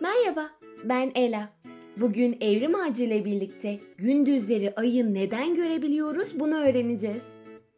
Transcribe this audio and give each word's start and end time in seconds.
Merhaba, 0.00 0.50
ben 0.84 1.12
Ela. 1.14 1.48
Bugün 1.96 2.36
Evrim 2.40 2.74
Ağacı 2.74 3.04
ile 3.04 3.24
birlikte 3.24 3.80
gündüzleri 3.98 4.74
ayı 4.76 5.14
neden 5.14 5.54
görebiliyoruz 5.54 6.40
bunu 6.40 6.54
öğreneceğiz. 6.54 7.26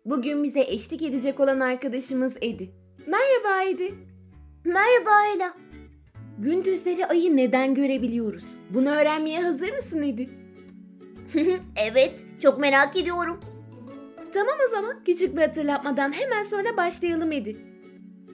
Bugün 0.05 0.45
bize 0.45 0.61
eşlik 0.61 1.03
edecek 1.03 1.41
olan 1.41 1.61
arkadaşımız 1.61 2.37
Edi. 2.41 2.71
Merhaba 3.07 3.63
Edi. 3.71 3.95
Merhaba 4.65 5.11
Ela. 5.37 5.53
Gündüzleri 6.39 7.07
ayı 7.07 7.37
neden 7.37 7.75
görebiliyoruz? 7.75 8.45
Bunu 8.71 8.91
öğrenmeye 8.91 9.41
hazır 9.41 9.73
mısın 9.73 10.03
Edi? 10.03 10.31
evet, 11.91 12.25
çok 12.43 12.59
merak 12.59 12.97
ediyorum. 12.97 13.41
Tamam 14.35 14.55
o 14.67 14.71
zaman 14.71 15.05
küçük 15.05 15.37
bir 15.37 15.43
hatırlatmadan 15.43 16.13
hemen 16.13 16.43
sonra 16.43 16.77
başlayalım 16.77 17.33
Edi. 17.33 17.57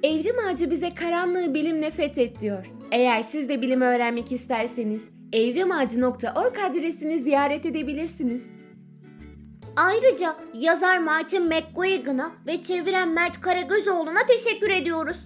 Evrim 0.03 0.37
Ağacı 0.39 0.71
bize 0.71 0.95
karanlığı 0.95 1.55
bilimle 1.55 1.91
fethet 1.91 2.41
diyor. 2.41 2.82
Eğer 2.93 3.23
siz 3.23 3.49
de 3.49 3.63
bilim 3.63 3.81
öğrenmek 3.81 4.33
isterseniz 4.33 5.09
evrimağacı.org 5.33 6.59
adresini 6.71 7.19
ziyaret 7.19 7.67
edebilirsiniz. 7.67 8.51
Ayrıca 9.77 10.37
yazar 10.55 10.99
Martin 10.99 11.47
McGuigan'a 11.47 12.33
ve 12.47 12.63
çeviren 12.63 13.09
Mert 13.09 13.41
Karagözoğlu'na 13.41 14.27
teşekkür 14.29 14.71
ediyoruz. 14.71 15.17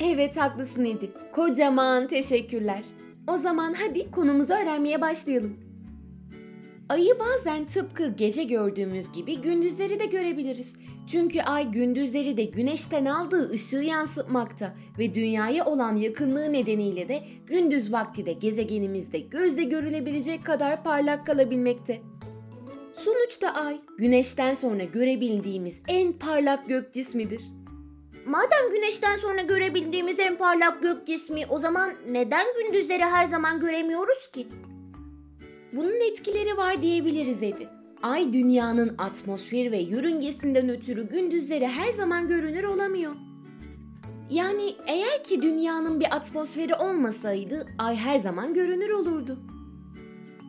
Evet 0.00 0.36
haklısın 0.36 0.84
Edi. 0.84 1.10
Kocaman 1.32 2.08
teşekkürler. 2.08 2.82
O 3.26 3.36
zaman 3.36 3.74
hadi 3.74 4.10
konumuzu 4.10 4.54
öğrenmeye 4.54 5.00
başlayalım. 5.00 5.71
Ayı 6.88 7.18
bazen 7.18 7.64
tıpkı 7.64 8.08
gece 8.08 8.44
gördüğümüz 8.44 9.12
gibi 9.12 9.40
gündüzleri 9.40 10.00
de 10.00 10.06
görebiliriz. 10.06 10.74
Çünkü 11.06 11.42
ay 11.42 11.70
gündüzleri 11.70 12.36
de 12.36 12.44
güneşten 12.44 13.04
aldığı 13.04 13.50
ışığı 13.50 13.76
yansıtmakta 13.76 14.74
ve 14.98 15.14
dünyaya 15.14 15.66
olan 15.66 15.96
yakınlığı 15.96 16.52
nedeniyle 16.52 17.08
de 17.08 17.22
gündüz 17.46 17.92
vakti 17.92 18.26
de 18.26 18.32
gezegenimizde 18.32 19.18
gözle 19.18 19.64
görülebilecek 19.64 20.44
kadar 20.44 20.84
parlak 20.84 21.26
kalabilmekte. 21.26 22.00
Sonuçta 22.94 23.50
ay 23.50 23.80
güneşten 23.98 24.54
sonra 24.54 24.84
görebildiğimiz 24.84 25.82
en 25.88 26.12
parlak 26.12 26.68
gök 26.68 26.94
cismidir. 26.94 27.42
Madem 28.26 28.70
güneşten 28.72 29.16
sonra 29.16 29.40
görebildiğimiz 29.40 30.20
en 30.20 30.36
parlak 30.36 30.82
gök 30.82 31.06
cismi 31.06 31.46
o 31.48 31.58
zaman 31.58 31.90
neden 32.08 32.46
gündüzleri 32.58 33.04
her 33.04 33.24
zaman 33.24 33.60
göremiyoruz 33.60 34.30
ki? 34.32 34.46
Bunun 35.72 36.10
etkileri 36.10 36.56
var 36.56 36.82
diyebiliriz 36.82 37.42
Edi. 37.42 37.68
Ay 38.02 38.32
dünyanın 38.32 38.94
atmosferi 38.98 39.72
ve 39.72 39.78
yörüngesinden 39.78 40.68
ötürü 40.68 41.08
gündüzleri 41.08 41.66
her 41.66 41.92
zaman 41.92 42.28
görünür 42.28 42.64
olamıyor. 42.64 43.12
Yani 44.30 44.74
eğer 44.86 45.24
ki 45.24 45.42
dünyanın 45.42 46.00
bir 46.00 46.16
atmosferi 46.16 46.74
olmasaydı 46.74 47.66
ay 47.78 47.96
her 47.96 48.18
zaman 48.18 48.54
görünür 48.54 48.90
olurdu. 48.90 49.38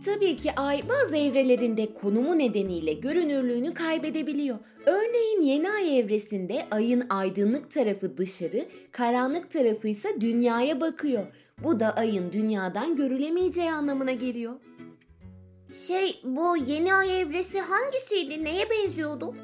Tabii 0.05 0.35
ki 0.35 0.51
ay 0.55 0.81
bazı 0.89 1.15
evrelerinde 1.17 1.93
konumu 1.93 2.37
nedeniyle 2.37 2.93
görünürlüğünü 2.93 3.73
kaybedebiliyor. 3.73 4.57
Örneğin 4.85 5.41
yeni 5.41 5.71
ay 5.71 5.99
evresinde 5.99 6.65
ayın 6.71 7.03
aydınlık 7.09 7.71
tarafı 7.71 8.17
dışarı, 8.17 8.65
karanlık 8.91 9.51
tarafı 9.51 9.87
ise 9.87 10.21
dünyaya 10.21 10.81
bakıyor. 10.81 11.23
Bu 11.63 11.79
da 11.79 11.95
ayın 11.95 12.31
dünyadan 12.31 12.95
görülemeyeceği 12.95 13.71
anlamına 13.71 14.11
geliyor. 14.11 14.53
Şey 15.87 16.21
bu 16.23 16.57
yeni 16.57 16.93
ay 16.93 17.21
evresi 17.21 17.59
hangisiydi? 17.59 18.43
Neye 18.43 18.69
benziyordu? 18.69 19.35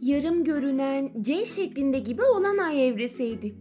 Yarım 0.00 0.44
görünen 0.44 1.10
C 1.20 1.44
şeklinde 1.44 1.98
gibi 1.98 2.22
olan 2.22 2.58
ay 2.58 2.88
evresiydi. 2.88 3.54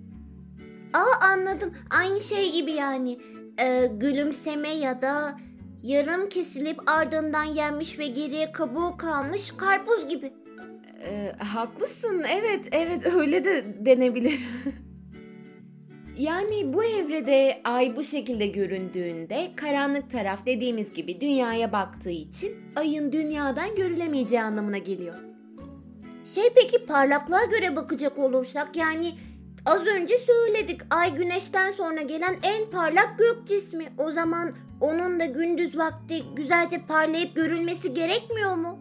Aa 0.93 1.25
anladım. 1.33 1.73
Aynı 2.01 2.21
şey 2.21 2.51
gibi 2.51 2.71
yani. 2.71 3.19
Ee, 3.59 3.91
gülümseme 3.93 4.69
ya 4.69 5.01
da 5.01 5.39
yarım 5.83 6.29
kesilip 6.29 6.89
ardından 6.89 7.43
yenmiş 7.43 7.99
ve 7.99 8.07
geriye 8.07 8.51
kabuğu 8.51 8.97
kalmış 8.97 9.51
karpuz 9.51 10.09
gibi. 10.09 10.33
Ee, 11.01 11.31
haklısın. 11.39 12.23
Evet, 12.29 12.69
evet 12.71 13.05
öyle 13.05 13.45
de 13.45 13.65
denebilir. 13.85 14.47
yani 16.17 16.73
bu 16.73 16.83
evrede 16.83 17.61
ay 17.63 17.95
bu 17.95 18.03
şekilde 18.03 18.47
göründüğünde 18.47 19.51
karanlık 19.55 20.11
taraf 20.11 20.45
dediğimiz 20.45 20.93
gibi 20.93 21.21
dünyaya 21.21 21.71
baktığı 21.71 22.09
için 22.09 22.57
ayın 22.75 23.11
dünyadan 23.11 23.75
görülemeyeceği 23.75 24.41
anlamına 24.41 24.77
geliyor. 24.77 25.15
Şey 26.25 26.43
peki 26.55 26.85
parlaklığa 26.85 27.45
göre 27.45 27.75
bakacak 27.75 28.19
olursak 28.19 28.75
yani 28.75 29.11
az 29.65 29.85
önce 29.85 30.13
söyledik 30.17 30.81
ay 30.89 31.15
güneşten 31.15 31.71
sonra 31.71 32.01
gelen 32.01 32.35
en 32.43 32.69
parlak 32.69 33.15
gök 33.17 33.47
cismi. 33.47 33.85
O 33.97 34.11
zaman 34.11 34.55
onun 34.81 35.19
da 35.19 35.25
gündüz 35.25 35.77
vakti 35.77 36.23
güzelce 36.35 36.81
parlayıp 36.87 37.35
görülmesi 37.35 37.93
gerekmiyor 37.93 38.55
mu? 38.55 38.79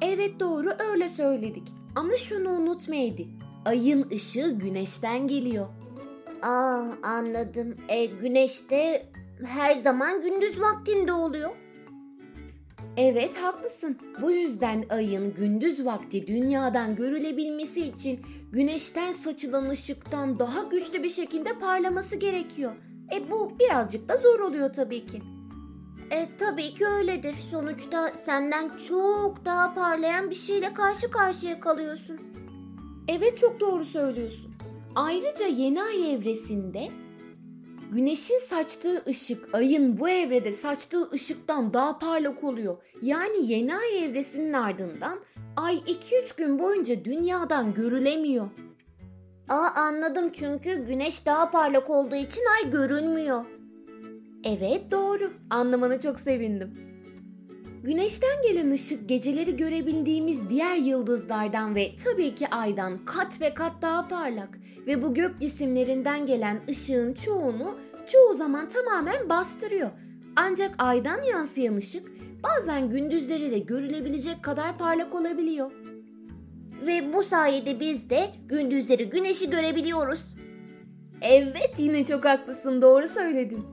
Evet 0.00 0.40
doğru 0.40 0.70
öyle 0.90 1.08
söyledik. 1.08 1.68
Ama 1.96 2.16
şunu 2.16 2.50
unutmaydı. 2.50 3.22
Ayın 3.64 4.10
ışığı 4.10 4.50
güneşten 4.50 5.28
geliyor. 5.28 5.66
Aa 6.42 6.84
anladım. 7.02 7.76
E, 7.88 8.06
güneş 8.06 8.70
de 8.70 9.06
her 9.46 9.74
zaman 9.74 10.22
gündüz 10.22 10.60
vaktinde 10.60 11.12
oluyor. 11.12 11.50
Evet 12.96 13.36
haklısın. 13.42 13.98
Bu 14.22 14.30
yüzden 14.30 14.84
ayın 14.90 15.34
gündüz 15.34 15.84
vakti 15.84 16.26
dünyadan 16.26 16.96
görülebilmesi 16.96 17.80
için 17.80 18.20
güneşten 18.52 19.12
saçılan 19.12 19.68
ışıktan 19.68 20.38
daha 20.38 20.62
güçlü 20.62 21.02
bir 21.02 21.10
şekilde 21.10 21.58
parlaması 21.58 22.16
gerekiyor. 22.16 22.72
E 23.14 23.30
bu 23.30 23.58
birazcık 23.58 24.08
da 24.08 24.16
zor 24.16 24.40
oluyor 24.40 24.72
tabii 24.72 25.06
ki. 25.06 25.22
E 26.10 26.28
tabii 26.38 26.74
ki 26.74 26.86
öyledir. 26.86 27.34
Sonuçta 27.50 28.08
senden 28.08 28.70
çok 28.88 29.44
daha 29.44 29.74
parlayan 29.74 30.30
bir 30.30 30.34
şeyle 30.34 30.74
karşı 30.74 31.10
karşıya 31.10 31.60
kalıyorsun. 31.60 32.20
Evet 33.08 33.38
çok 33.38 33.60
doğru 33.60 33.84
söylüyorsun. 33.84 34.47
Ayrıca 34.98 35.46
yeni 35.46 35.82
ay 35.82 36.14
evresinde 36.14 36.88
güneşin 37.92 38.38
saçtığı 38.38 39.04
ışık 39.06 39.54
ayın 39.54 39.98
bu 39.98 40.08
evrede 40.08 40.52
saçtığı 40.52 41.10
ışıktan 41.10 41.74
daha 41.74 41.98
parlak 41.98 42.44
oluyor. 42.44 42.76
Yani 43.02 43.52
yeni 43.52 43.76
ay 43.76 44.04
evresinin 44.04 44.52
ardından 44.52 45.18
ay 45.56 45.76
2-3 45.76 46.36
gün 46.36 46.58
boyunca 46.58 47.04
dünyadan 47.04 47.74
görülemiyor. 47.74 48.48
Aa 49.48 49.68
anladım 49.74 50.30
çünkü 50.32 50.86
güneş 50.86 51.26
daha 51.26 51.50
parlak 51.50 51.90
olduğu 51.90 52.16
için 52.16 52.42
ay 52.56 52.70
görünmüyor. 52.70 53.44
Evet 54.44 54.90
doğru. 54.90 55.32
Anlamana 55.50 56.00
çok 56.00 56.20
sevindim. 56.20 56.74
Güneşten 57.82 58.42
gelen 58.48 58.70
ışık 58.70 59.08
geceleri 59.08 59.56
görebildiğimiz 59.56 60.48
diğer 60.48 60.76
yıldızlardan 60.76 61.74
ve 61.74 61.96
tabii 62.04 62.34
ki 62.34 62.48
aydan 62.48 63.04
kat 63.04 63.40
ve 63.40 63.54
kat 63.54 63.72
daha 63.82 64.08
parlak 64.08 64.58
ve 64.88 65.02
bu 65.02 65.14
gök 65.14 65.40
cisimlerinden 65.40 66.26
gelen 66.26 66.60
ışığın 66.70 67.14
çoğunu 67.14 67.78
çoğu 68.06 68.34
zaman 68.34 68.68
tamamen 68.68 69.28
bastırıyor. 69.28 69.90
Ancak 70.36 70.74
aydan 70.78 71.22
yansıyan 71.22 71.76
ışık 71.76 72.08
bazen 72.42 72.90
gündüzleri 72.90 73.50
de 73.50 73.58
görülebilecek 73.58 74.42
kadar 74.42 74.78
parlak 74.78 75.14
olabiliyor. 75.14 75.70
Ve 76.86 77.12
bu 77.12 77.22
sayede 77.22 77.80
biz 77.80 78.10
de 78.10 78.20
gündüzleri 78.46 79.10
güneşi 79.10 79.50
görebiliyoruz. 79.50 80.36
Evet 81.22 81.74
yine 81.78 82.04
çok 82.04 82.24
haklısın 82.24 82.82
doğru 82.82 83.08
söyledin. 83.08 83.64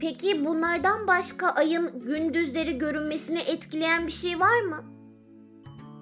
Peki 0.00 0.44
bunlardan 0.44 1.06
başka 1.06 1.48
ayın 1.48 2.04
gündüzleri 2.06 2.78
görünmesini 2.78 3.38
etkileyen 3.38 4.06
bir 4.06 4.12
şey 4.12 4.40
var 4.40 4.60
mı? 4.60 4.84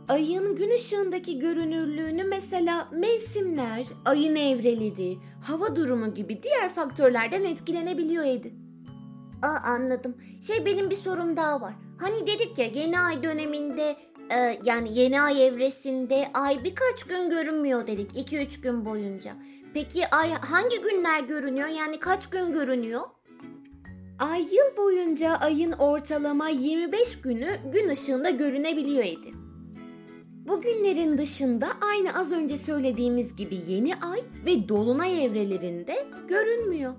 Ayın 0.08 0.56
gün 0.56 0.74
ışığındaki 0.74 1.38
görünürlüğünü 1.38 2.24
mesela 2.24 2.88
mevsimler, 2.92 3.86
ayın 4.04 4.36
evreleri, 4.36 5.18
hava 5.42 5.76
durumu 5.76 6.14
gibi 6.14 6.42
diğer 6.42 6.74
faktörlerden 6.74 7.44
etkilenebiliyor 7.44 8.24
Edi. 8.24 8.54
Aa 9.42 9.70
anladım. 9.70 10.16
Şey 10.46 10.66
benim 10.66 10.90
bir 10.90 10.94
sorum 10.94 11.36
daha 11.36 11.60
var. 11.60 11.74
Hani 11.98 12.26
dedik 12.26 12.58
ya 12.58 12.66
yeni 12.74 13.00
ay 13.00 13.22
döneminde 13.22 13.96
e, 14.30 14.58
yani 14.64 14.98
yeni 14.98 15.20
ay 15.20 15.46
evresinde 15.46 16.28
ay 16.34 16.64
birkaç 16.64 17.04
gün 17.04 17.30
görünmüyor 17.30 17.86
dedik 17.86 18.32
2-3 18.32 18.60
gün 18.60 18.84
boyunca. 18.84 19.32
Peki 19.74 20.08
ay 20.08 20.30
hangi 20.30 20.82
günler 20.82 21.20
görünüyor 21.24 21.68
yani 21.68 22.00
kaç 22.00 22.26
gün 22.30 22.52
görünüyor? 22.52 23.02
Ay 24.18 24.40
yıl 24.40 24.76
boyunca 24.76 25.36
ayın 25.36 25.72
ortalama 25.72 26.48
25 26.48 27.20
günü 27.20 27.48
gün 27.72 27.88
ışığında 27.88 28.30
görünebiliyor 28.30 29.04
Edi. 29.04 29.37
Bu 30.48 30.60
günlerin 30.62 31.18
dışında 31.18 31.68
aynı 31.90 32.18
az 32.18 32.32
önce 32.32 32.56
söylediğimiz 32.56 33.36
gibi 33.36 33.60
yeni 33.68 33.96
ay 33.96 34.20
ve 34.46 34.68
dolunay 34.68 35.24
evrelerinde 35.24 36.06
görünmüyor. 36.28 36.92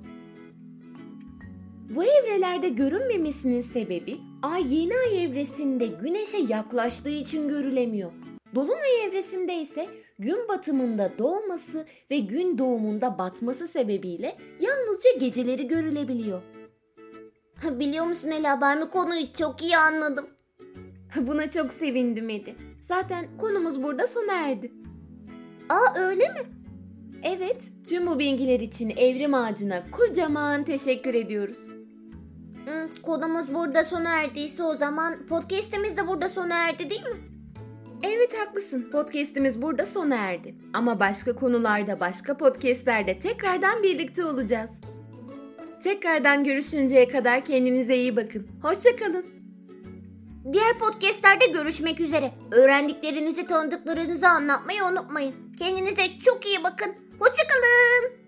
Bu 1.90 2.04
evrelerde 2.04 2.70
görünmemesinin 2.70 3.62
sebebi 3.62 4.18
ay 4.42 4.76
yeni 4.76 4.94
ay 4.94 5.26
evresinde 5.26 5.88
güneşe 5.88 6.38
yaklaştığı 6.38 7.10
için 7.10 7.50
görülemiyor. 7.50 8.12
Dolunay 8.56 9.06
evresinde 9.06 9.56
ise 9.56 9.88
gün 10.20 10.48
batımında 10.48 11.12
doğması 11.20 11.86
ve 12.12 12.18
gün 12.20 12.58
doğumunda 12.58 13.18
batması 13.18 13.68
sebebiyle 13.68 14.38
yalnızca 14.60 15.10
geceleri 15.20 15.68
görülebiliyor. 15.68 16.42
Biliyor 17.70 18.06
musun 18.06 18.30
Ela 18.30 18.62
ben 18.62 18.82
bu 18.82 18.90
konuyu 18.90 19.34
çok 19.34 19.62
iyi 19.62 19.78
anladım. 19.78 20.39
Buna 21.28 21.50
çok 21.50 21.74
sevindim 21.74 22.30
Edi. 22.30 22.56
Zaten 22.82 23.26
konumuz 23.38 23.84
burada 23.84 24.08
sona 24.08 24.34
erdi. 24.34 24.72
Aa 25.70 26.00
öyle 26.00 26.30
mi? 26.30 26.40
Evet, 27.24 27.64
tüm 27.90 28.08
bu 28.08 28.20
bilgiler 28.20 28.60
için 28.60 28.90
Evrim 28.90 29.34
Ağacı'na 29.34 29.84
kocaman 29.92 30.64
teşekkür 30.64 31.14
ediyoruz. 31.14 31.60
Hmm, 32.66 33.02
konumuz 33.04 33.54
burada 33.54 33.84
sona 33.84 34.22
erdiyse 34.22 34.64
o 34.64 34.76
zaman 34.76 35.26
podcast'imiz 35.30 35.98
de 35.98 36.08
burada 36.08 36.30
sona 36.30 36.68
erdi 36.70 36.90
değil 36.90 37.02
mi? 37.02 37.18
Evet 38.04 38.34
haklısın. 38.40 38.90
Podcast'imiz 38.92 39.62
burada 39.62 39.86
sona 39.86 40.16
erdi. 40.16 40.56
Ama 40.74 41.00
başka 41.00 41.36
konularda, 41.36 42.00
başka 42.00 42.38
podcast'lerde 42.38 43.20
tekrardan 43.20 43.84
birlikte 43.84 44.26
olacağız. 44.26 44.72
Tekrardan 45.84 46.44
görüşünceye 46.44 47.08
kadar 47.08 47.46
kendinize 47.46 47.98
iyi 47.98 48.16
bakın. 48.16 48.48
Hoşçakalın. 48.62 49.39
Diğer 50.54 50.80
podcastlerde 50.80 51.46
görüşmek 51.46 52.00
üzere. 52.00 52.32
Öğrendiklerinizi 52.52 53.48
tanıdıklarınızı 53.48 54.28
anlatmayı 54.28 54.84
unutmayın. 54.84 55.36
Kendinize 55.58 56.20
çok 56.26 56.46
iyi 56.48 56.64
bakın. 56.64 56.96
Hoşçakalın. 57.20 58.19